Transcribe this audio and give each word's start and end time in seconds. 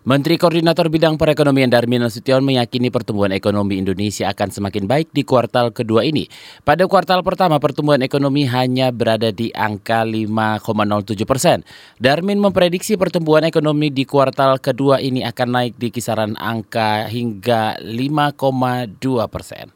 Menteri 0.00 0.40
Koordinator 0.40 0.88
Bidang 0.88 1.20
Perekonomian 1.20 1.68
Darmin 1.68 2.00
Nasution 2.00 2.40
meyakini 2.40 2.88
pertumbuhan 2.88 3.36
ekonomi 3.36 3.76
Indonesia 3.76 4.32
akan 4.32 4.48
semakin 4.48 4.88
baik 4.88 5.12
di 5.12 5.28
kuartal 5.28 5.76
kedua 5.76 6.08
ini. 6.08 6.24
Pada 6.64 6.88
kuartal 6.88 7.20
pertama 7.20 7.60
pertumbuhan 7.60 8.00
ekonomi 8.00 8.48
hanya 8.48 8.96
berada 8.96 9.28
di 9.28 9.52
angka 9.52 10.08
5,07 10.08 11.04
persen. 11.28 11.68
Darmin 12.00 12.40
memprediksi 12.40 12.96
pertumbuhan 12.96 13.44
ekonomi 13.44 13.92
di 13.92 14.08
kuartal 14.08 14.56
kedua 14.56 15.04
ini 15.04 15.20
akan 15.20 15.48
naik 15.52 15.76
di 15.76 15.92
kisaran 15.92 16.32
angka 16.40 17.04
hingga 17.04 17.76
5,2 17.84 18.96
persen 19.28 19.68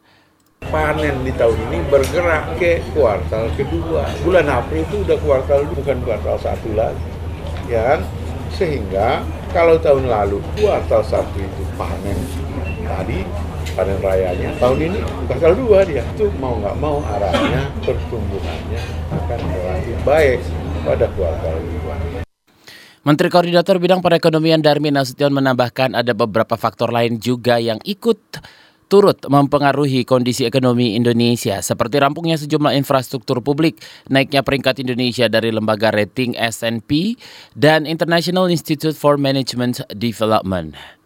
panen 0.72 1.20
di 1.20 1.32
tahun 1.36 1.60
ini 1.68 1.84
bergerak 1.92 2.56
ke 2.56 2.80
kuartal 2.96 3.52
kedua. 3.52 4.08
Bulan 4.24 4.48
April 4.48 4.88
itu 4.88 5.04
udah 5.04 5.20
kuartal 5.20 5.68
bukan 5.68 6.00
kuartal 6.00 6.40
satu 6.40 6.72
lagi, 6.72 7.04
ya 7.68 7.84
kan? 7.92 8.00
Sehingga 8.56 9.20
kalau 9.54 9.78
tahun 9.78 10.10
lalu 10.10 10.42
kuartal 10.58 11.06
satu 11.06 11.38
itu 11.38 11.62
panen 11.78 12.18
tadi 12.82 13.22
panen 13.78 13.98
rayanya 14.02 14.50
tahun 14.58 14.90
ini 14.90 14.98
kuartal 15.30 15.54
dua 15.54 15.86
dia 15.86 16.02
itu 16.18 16.26
mau 16.42 16.58
nggak 16.58 16.74
mau 16.82 16.98
arahnya 17.06 17.70
pertumbuhannya 17.86 18.82
akan 19.14 19.40
relatif 19.54 19.96
baik 20.02 20.38
pada 20.82 21.06
kuartal 21.14 21.56
dua. 21.62 21.94
Menteri 23.04 23.28
Koordinator 23.28 23.76
Bidang 23.78 24.00
Perekonomian 24.00 24.64
Darmin 24.64 24.96
Nasution 24.96 25.30
menambahkan 25.30 25.92
ada 25.92 26.16
beberapa 26.16 26.56
faktor 26.56 26.90
lain 26.90 27.20
juga 27.20 27.60
yang 27.60 27.78
ikut 27.84 28.40
turut 28.86 29.20
mempengaruhi 29.26 30.04
kondisi 30.06 30.48
ekonomi 30.48 30.96
Indonesia 30.96 31.60
seperti 31.60 32.00
rampungnya 32.00 32.40
sejumlah 32.40 32.74
infrastruktur 32.76 33.40
publik, 33.40 33.80
naiknya 34.08 34.44
peringkat 34.44 34.80
Indonesia 34.80 35.28
dari 35.28 35.52
lembaga 35.52 35.92
rating 35.92 36.36
S&P 36.36 37.18
dan 37.56 37.84
International 37.84 38.48
Institute 38.48 38.96
for 38.96 39.20
Management 39.20 39.84
Development. 39.92 41.03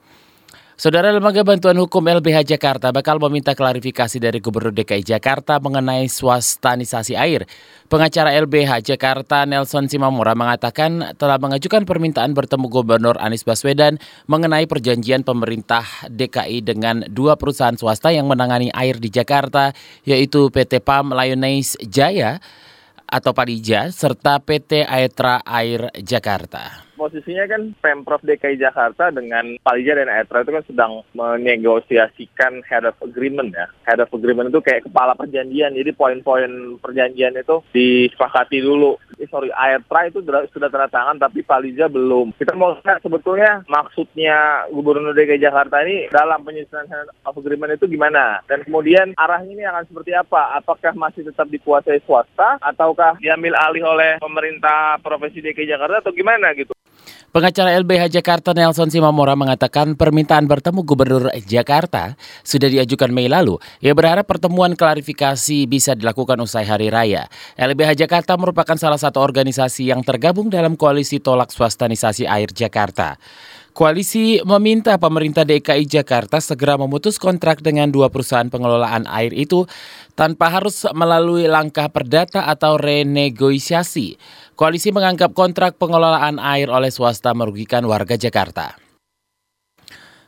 Saudara 0.78 1.10
Lembaga 1.10 1.42
Bantuan 1.42 1.74
Hukum 1.74 2.06
LBH 2.06 2.54
Jakarta 2.54 2.94
bakal 2.94 3.18
meminta 3.18 3.50
klarifikasi 3.50 4.22
dari 4.22 4.38
Gubernur 4.38 4.70
DKI 4.70 5.02
Jakarta 5.02 5.58
mengenai 5.58 6.06
swastanisasi 6.06 7.18
air. 7.18 7.50
Pengacara 7.90 8.30
LBH 8.38 8.86
Jakarta 8.86 9.42
Nelson 9.42 9.90
Simamura 9.90 10.38
mengatakan 10.38 11.18
telah 11.18 11.34
mengajukan 11.42 11.82
permintaan 11.82 12.30
bertemu 12.30 12.70
Gubernur 12.70 13.18
Anies 13.18 13.42
Baswedan 13.42 13.98
mengenai 14.30 14.70
perjanjian 14.70 15.26
pemerintah 15.26 15.82
DKI 16.14 16.62
dengan 16.62 17.02
dua 17.10 17.34
perusahaan 17.34 17.74
swasta 17.74 18.14
yang 18.14 18.30
menangani 18.30 18.70
air 18.70 19.02
di 19.02 19.10
Jakarta 19.10 19.74
yaitu 20.06 20.46
PT 20.46 20.78
PAM 20.86 21.10
Lioness 21.10 21.74
Jaya 21.90 22.38
atau 23.10 23.34
Padija 23.34 23.90
serta 23.90 24.38
PT 24.38 24.86
Aetra 24.86 25.42
Air 25.42 25.90
Jakarta 26.06 26.87
posisinya 26.98 27.46
kan 27.46 27.62
Pemprov 27.78 28.18
DKI 28.26 28.58
Jakarta 28.58 29.14
dengan 29.14 29.54
Palija 29.62 29.94
dan 29.94 30.10
Etra 30.10 30.42
itu 30.42 30.50
kan 30.50 30.64
sedang 30.66 30.92
menegosiasikan 31.14 32.66
head 32.66 32.82
of 32.82 32.98
agreement 32.98 33.54
ya. 33.54 33.70
Head 33.86 34.02
of 34.02 34.10
agreement 34.10 34.50
itu 34.50 34.58
kayak 34.58 34.90
kepala 34.90 35.14
perjanjian. 35.14 35.78
Jadi 35.78 35.94
poin-poin 35.94 36.76
perjanjian 36.82 37.38
itu 37.38 37.62
disepakati 37.70 38.58
dulu. 38.58 38.98
Eh, 39.22 39.30
sorry, 39.30 39.54
Etra 39.54 40.10
itu 40.10 40.18
sudah 40.26 40.68
tanda 40.68 40.90
tangan 40.90 41.22
tapi 41.22 41.46
Palija 41.46 41.86
belum. 41.86 42.34
Kita 42.34 42.58
mau 42.58 42.74
lihat 42.74 42.98
sebetulnya 43.06 43.62
maksudnya 43.70 44.66
Gubernur 44.74 45.14
DKI 45.14 45.38
Jakarta 45.38 45.86
ini 45.86 46.10
dalam 46.10 46.42
penyusunan 46.42 46.90
head 46.90 47.08
of 47.22 47.38
agreement 47.38 47.78
itu 47.78 47.86
gimana? 47.86 48.42
Dan 48.50 48.66
kemudian 48.66 49.14
arahnya 49.14 49.52
ini 49.54 49.64
akan 49.64 49.84
seperti 49.86 50.16
apa? 50.16 50.58
Apakah 50.58 50.96
masih 50.98 51.22
tetap 51.22 51.46
dikuasai 51.46 52.02
swasta 52.02 52.58
ataukah 52.58 53.20
diambil 53.22 53.54
alih 53.54 53.84
oleh 53.84 54.10
pemerintah 54.18 54.98
Provinsi 55.04 55.44
DKI 55.44 55.76
Jakarta 55.76 56.02
atau 56.02 56.14
gimana 56.16 56.50
gitu? 56.56 56.77
Pengacara 57.28 57.76
LBH 57.76 58.08
Jakarta 58.08 58.56
Nelson 58.56 58.88
Simamora 58.88 59.36
mengatakan 59.36 59.92
permintaan 59.92 60.48
bertemu 60.48 60.80
Gubernur 60.80 61.28
Jakarta 61.44 62.16
sudah 62.40 62.72
diajukan 62.72 63.12
Mei 63.12 63.28
lalu. 63.28 63.60
Ia 63.84 63.92
berharap 63.92 64.24
pertemuan 64.24 64.72
klarifikasi 64.72 65.68
bisa 65.68 65.92
dilakukan 65.92 66.40
usai 66.40 66.64
hari 66.64 66.88
raya. 66.88 67.28
LBH 67.60 68.00
Jakarta 68.00 68.32
merupakan 68.40 68.80
salah 68.80 68.96
satu 68.96 69.20
organisasi 69.20 69.92
yang 69.92 70.00
tergabung 70.00 70.48
dalam 70.48 70.72
koalisi 70.72 71.20
tolak 71.20 71.52
swastanisasi 71.52 72.24
air 72.24 72.48
Jakarta. 72.48 73.20
Koalisi 73.78 74.42
meminta 74.42 74.98
pemerintah 74.98 75.46
DKI 75.46 75.86
Jakarta 75.86 76.42
segera 76.42 76.74
memutus 76.74 77.14
kontrak 77.14 77.62
dengan 77.62 77.86
dua 77.86 78.10
perusahaan 78.10 78.50
pengelolaan 78.50 79.06
air 79.06 79.30
itu 79.30 79.70
tanpa 80.18 80.50
harus 80.50 80.82
melalui 80.98 81.46
langkah 81.46 81.86
perdata 81.86 82.50
atau 82.50 82.74
renegosiasi. 82.74 84.18
Koalisi 84.58 84.90
menganggap 84.90 85.30
kontrak 85.30 85.78
pengelolaan 85.78 86.42
air 86.42 86.66
oleh 86.74 86.90
swasta 86.90 87.30
merugikan 87.38 87.86
warga 87.86 88.18
Jakarta. 88.18 88.87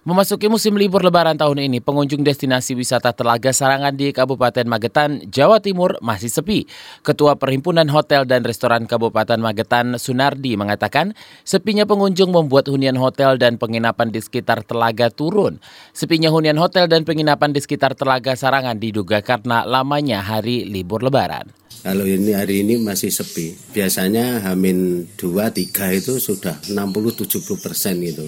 Memasuki 0.00 0.49
musim 0.49 0.81
libur 0.81 1.05
lebaran 1.05 1.37
tahun 1.37 1.69
ini, 1.69 1.84
pengunjung 1.84 2.25
destinasi 2.25 2.72
wisata 2.72 3.12
Telaga 3.12 3.53
Sarangan 3.53 3.93
di 3.93 4.16
Kabupaten 4.16 4.65
Magetan, 4.65 5.28
Jawa 5.28 5.61
Timur 5.61 6.00
masih 6.00 6.33
sepi. 6.33 6.65
Ketua 7.05 7.37
Perhimpunan 7.37 7.84
Hotel 7.93 8.25
dan 8.25 8.41
Restoran 8.41 8.88
Kabupaten 8.88 9.37
Magetan, 9.37 10.00
Sunardi, 10.00 10.56
mengatakan 10.56 11.12
sepinya 11.44 11.84
pengunjung 11.84 12.33
membuat 12.33 12.72
hunian 12.72 12.97
hotel 12.97 13.37
dan 13.37 13.61
penginapan 13.61 14.09
di 14.09 14.25
sekitar 14.25 14.65
Telaga 14.65 15.12
turun. 15.12 15.61
Sepinya 15.93 16.32
hunian 16.32 16.56
hotel 16.56 16.88
dan 16.88 17.05
penginapan 17.05 17.53
di 17.53 17.61
sekitar 17.61 17.93
Telaga 17.93 18.32
Sarangan 18.32 18.81
diduga 18.81 19.21
karena 19.21 19.69
lamanya 19.69 20.25
hari 20.25 20.65
libur 20.65 21.05
lebaran. 21.05 21.53
Kalau 21.84 22.09
ini 22.09 22.32
hari 22.32 22.65
ini 22.65 22.81
masih 22.81 23.12
sepi. 23.12 23.53
Biasanya 23.77 24.49
Hamin 24.49 25.12
2, 25.21 25.28
3 25.28 25.93
itu 25.93 26.17
sudah 26.17 26.56
60-70 26.72 27.61
persen 27.61 28.00
gitu 28.00 28.25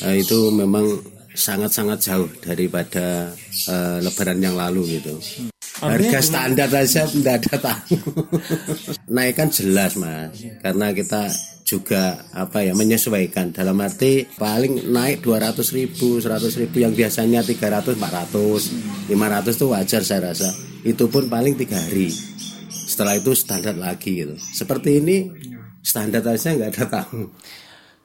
uh, 0.00 0.16
itu 0.16 0.48
memang 0.48 0.86
sangat-sangat 1.32 1.98
jauh 2.00 2.30
daripada 2.44 3.32
uh, 3.68 3.98
Lebaran 4.00 4.40
yang 4.40 4.56
lalu 4.56 5.00
gitu. 5.00 5.16
Harga 5.82 6.22
standar 6.22 6.68
saja 6.70 7.10
tidak 7.10 7.42
ada 7.42 7.54
tahu. 7.58 7.96
Naikkan 9.16 9.50
jelas 9.50 9.98
mas, 9.98 10.30
karena 10.62 10.94
kita 10.94 11.26
juga 11.66 12.22
apa 12.36 12.62
ya 12.62 12.76
menyesuaikan. 12.76 13.50
Dalam 13.50 13.80
arti 13.82 14.28
paling 14.38 14.92
naik 14.92 15.24
200 15.26 15.58
ribu 15.74 16.22
100 16.22 16.60
ribu 16.62 16.84
yang 16.84 16.94
biasanya 16.94 17.42
300 17.42 17.98
400 17.98 19.10
500 19.10 19.58
itu 19.58 19.66
wajar 19.72 20.02
saya 20.06 20.20
rasa. 20.30 20.54
Itu 20.86 21.10
pun 21.10 21.26
paling 21.26 21.58
tiga 21.58 21.80
hari. 21.80 22.14
Setelah 22.70 23.18
itu 23.18 23.32
standar 23.34 23.74
lagi 23.74 24.22
gitu. 24.22 24.36
Seperti 24.38 25.02
ini 25.02 25.32
standar 25.82 26.22
saja 26.22 26.54
nggak 26.54 26.70
ada 26.78 26.84
tahu 27.02 27.26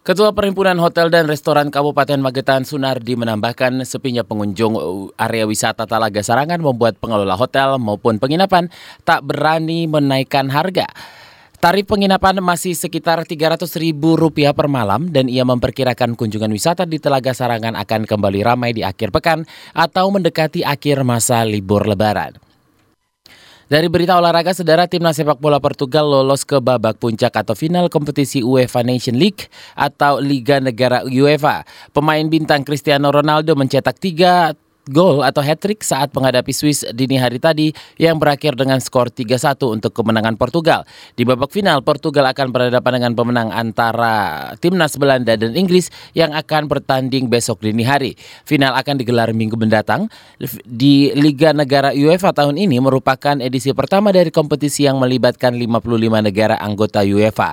Ketua 0.07 0.31
Perhimpunan 0.31 0.79
Hotel 0.79 1.12
dan 1.12 1.28
Restoran 1.28 1.68
Kabupaten 1.68 2.16
Magetan 2.23 2.63
Sunardi 2.63 3.19
menambahkan 3.19 3.84
sepinya 3.84 4.23
pengunjung 4.23 4.79
area 5.19 5.44
wisata 5.44 5.84
Talaga 5.84 6.23
Sarangan 6.23 6.63
membuat 6.63 6.95
pengelola 6.95 7.35
hotel 7.35 7.75
maupun 7.75 8.16
penginapan 8.16 8.72
tak 9.03 9.28
berani 9.28 9.84
menaikkan 9.84 10.47
harga. 10.47 10.88
Tarif 11.59 11.91
penginapan 11.91 12.40
masih 12.40 12.72
sekitar 12.72 13.19
Rp300.000 13.28 14.00
per 14.56 14.72
malam 14.72 15.12
dan 15.12 15.28
ia 15.28 15.44
memperkirakan 15.44 16.16
kunjungan 16.16 16.56
wisata 16.56 16.88
di 16.88 17.03
Telaga 17.03 17.35
Sarangan 17.35 17.75
akan 17.75 18.07
kembali 18.07 18.47
ramai 18.47 18.72
di 18.72 18.88
akhir 18.88 19.12
pekan 19.12 19.44
atau 19.75 20.07
mendekati 20.07 20.63
akhir 20.63 21.03
masa 21.03 21.44
libur 21.44 21.84
lebaran. 21.84 22.46
Dari 23.67 23.91
berita 23.91 24.16
olahraga, 24.16 24.55
saudara 24.55 24.88
timnas 24.88 25.19
sepak 25.19 25.44
bola 25.44 25.59
Portugal 25.59 26.07
lolos 26.07 26.47
ke 26.47 26.55
babak 26.63 27.03
puncak 27.03 27.35
atau 27.35 27.51
final 27.51 27.91
kompetisi 27.91 28.39
UEFA 28.39 28.79
Nation 28.79 29.19
League 29.19 29.51
atau 29.75 30.23
Liga 30.23 30.63
Negara 30.63 31.03
UEFA. 31.03 31.67
Pemain 31.91 32.23
bintang 32.31 32.63
Cristiano 32.63 33.11
Ronaldo 33.11 33.59
mencetak 33.59 34.00
tiga 34.00 34.56
gol 34.87 35.21
atau 35.21 35.43
hat-trick 35.43 35.83
saat 35.83 36.15
menghadapi 36.15 36.49
Swiss 36.55 36.87
dini 36.95 37.19
hari 37.19 37.37
tadi 37.37 37.75
yang 37.99 38.17
berakhir 38.17 38.55
dengan 38.55 38.79
skor 38.79 39.11
3-1 39.11 39.59
untuk 39.67 39.91
kemenangan 39.91 40.39
Portugal. 40.39 40.87
Di 41.13 41.27
babak 41.27 41.51
final, 41.51 41.83
Portugal 41.83 42.31
akan 42.31 42.55
berhadapan 42.55 43.03
dengan 43.03 43.11
pemenang 43.13 43.49
antara 43.51 44.15
timnas 44.63 44.95
Belanda 44.95 45.35
dan 45.35 45.53
Inggris 45.53 45.91
yang 46.15 46.31
akan 46.31 46.71
bertanding 46.71 47.27
besok 47.27 47.59
dini 47.59 47.83
hari. 47.83 48.15
Final 48.47 48.73
akan 48.79 48.95
digelar 48.97 49.29
minggu 49.35 49.59
mendatang. 49.59 50.07
Di 50.63 51.12
Liga 51.12 51.51
Negara 51.51 51.91
UEFA 51.91 52.31
tahun 52.31 52.56
ini 52.56 52.79
merupakan 52.79 53.35
edisi 53.44 53.75
pertama 53.75 54.15
dari 54.15 54.31
kompetisi 54.31 54.88
yang 54.88 55.03
melibatkan 55.03 55.51
55 55.51 55.83
negara 56.23 56.56
anggota 56.56 57.03
UEFA. 57.03 57.51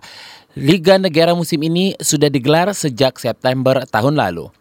Liga 0.55 1.03
Negara 1.03 1.35
musim 1.35 1.59
ini 1.67 1.99
sudah 1.99 2.31
digelar 2.31 2.71
sejak 2.71 3.19
September 3.19 3.83
tahun 3.91 4.15
lalu. 4.15 4.55